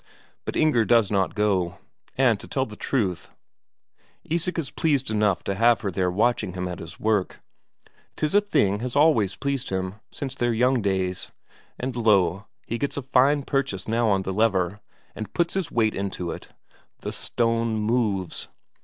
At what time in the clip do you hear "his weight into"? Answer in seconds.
15.53-16.31